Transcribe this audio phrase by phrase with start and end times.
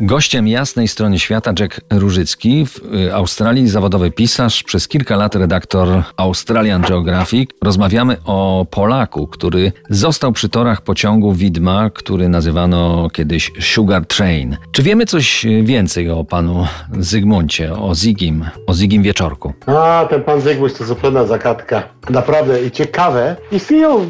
[0.00, 6.04] Gościem jasnej strony świata Jack Różycki, w y, Australii zawodowy pisarz, przez kilka lat redaktor
[6.16, 7.50] Australian Geographic.
[7.62, 14.56] Rozmawiamy o Polaku, który został przy torach pociągu widma, który nazywano kiedyś Sugar Train.
[14.72, 16.66] Czy wiemy coś więcej o panu
[16.98, 19.52] Zygmuncie, o Zigim, o Zigim Wieczorku?
[19.66, 21.82] A, ten pan Zygmunt to zupełna zagadka.
[22.10, 23.36] Naprawdę i ciekawe.
[23.52, 24.06] Istnieją,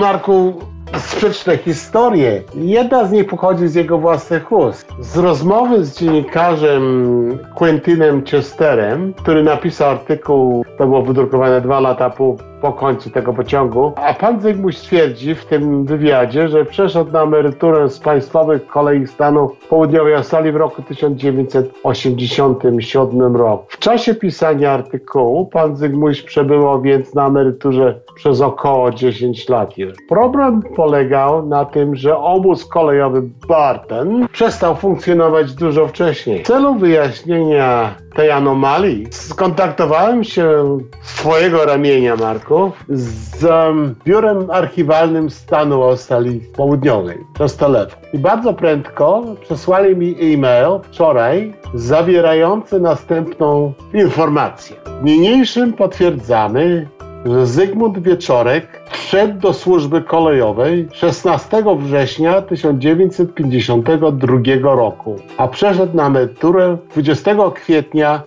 [0.00, 0.60] Marku,
[0.96, 2.42] sprzeczne historie.
[2.54, 4.88] Jedna z nich pochodzi z jego własnych ust.
[5.00, 12.36] Z rozmowy z dziennikarzem Quentinem Chesterem, który napisał artykuł, to było wydrukowane dwa lata po
[12.60, 13.92] po końcu tego pociągu.
[13.96, 19.50] A pan Zygmunt stwierdzi w tym wywiadzie, że przeszedł na emeryturę z państwowych kolei stanu
[19.68, 23.64] południowej Australii w roku 1987 roku.
[23.68, 29.74] W czasie pisania artykułu pan Zygmunt przebywał więc na emeryturze przez około 10 lat.
[30.08, 36.44] Problem polegał na tym, że obóz kolejowy Barton przestał funkcjonować dużo wcześniej.
[36.44, 45.82] W celu wyjaśnienia tej anomalii skontaktowałem się swojego ramienia, Marku, z um, biurem archiwalnym stanu
[45.82, 48.00] Australii Południowej przez telefon.
[48.12, 54.76] I bardzo prędko przesłali mi e-mail wczoraj zawierający następną informację.
[55.02, 56.88] Niniejszym potwierdzamy,
[57.30, 66.76] że Zygmunt Wieczorek wszedł do służby kolejowej 16 września 1952 roku, a przeszedł na emeryturę
[66.90, 68.22] 20 kwietnia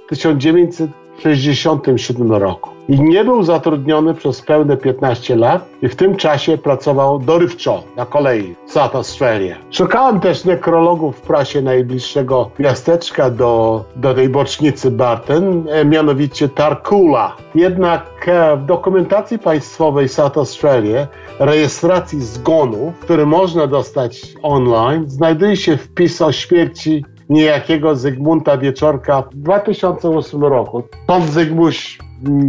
[1.17, 7.19] 1967 roku i nie był zatrudniony przez pełne 15 lat i w tym czasie pracował
[7.19, 9.55] dorywczo na kolei South Australia.
[9.71, 17.35] Szukałem też nekrologów w prasie najbliższego miasteczka do, do tej bocznicy Barton, e, mianowicie Tarkula.
[17.55, 21.07] Jednak e, w dokumentacji państwowej South Australia
[21.39, 29.35] rejestracji zgonów, który można dostać online, znajduje się wpis o śmierci niejakiego Zygmunta Wieczorka w
[29.35, 30.83] 2008 roku.
[31.07, 31.99] Pan Zygmuś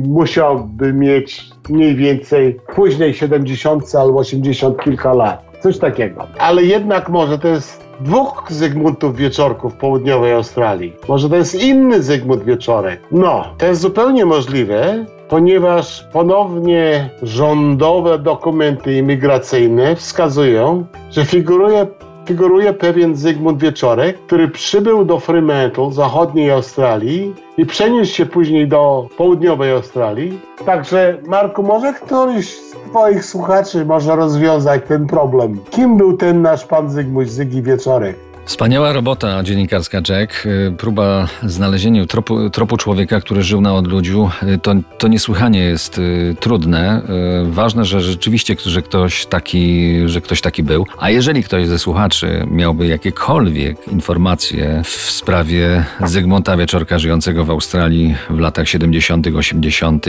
[0.09, 5.45] musiałby mieć mniej więcej później 70 albo 80 kilka lat.
[5.61, 6.27] Coś takiego.
[6.39, 10.93] Ale jednak może to jest dwóch Zygmuntów Wieczorków w południowej Australii.
[11.09, 13.01] Może to jest inny Zygmunt Wieczorek.
[13.13, 21.87] No, to jest zupełnie możliwe, ponieważ ponownie rządowe dokumenty imigracyjne wskazują, że figuruje
[22.27, 29.09] figuruje pewien Zygmunt Wieczorek, który przybył do Fremantle, zachodniej Australii i przeniósł się później do
[29.17, 30.41] południowej Australii.
[30.67, 35.59] Także Marku, może któryś z Twoich słuchaczy może rozwiązać ten problem.
[35.71, 38.32] Kim był ten nasz pan Zygmunt Zygi Wieczorek?
[38.45, 40.47] Wspaniała robota dziennikarska Jack.
[40.47, 45.99] Y, próba znalezienia tropu, tropu człowieka, który żył na odludziu, y, to, to niesłychanie jest
[45.99, 47.03] y, trudne.
[47.45, 50.87] Ważne, że rzeczywiście że ktoś, taki, że ktoś taki był.
[50.99, 58.15] A jeżeli ktoś ze słuchaczy miałby jakiekolwiek informacje w sprawie Zygmunta Wieczorka żyjącego w Australii
[58.31, 60.07] w latach 70., 80.,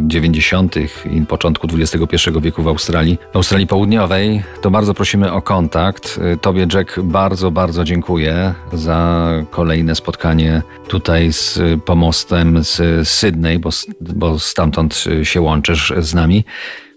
[0.00, 0.76] 90.
[1.12, 6.20] i początku XXI wieku w Australii, w Australii Południowej, to bardzo prosimy o kontakt.
[6.40, 13.70] Tobie Jack bardzo, bardzo bardzo dziękuję za kolejne spotkanie tutaj z pomostem z Sydney, bo,
[14.00, 16.44] bo stamtąd się łączysz z nami.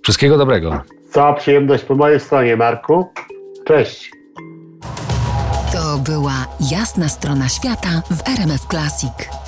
[0.04, 0.82] Wszystkiego dobrego.
[1.12, 3.10] Cała przyjemność po mojej stronie, Marku.
[3.66, 4.12] Cześć.
[5.74, 9.45] To była jasna strona świata w RMF Classic.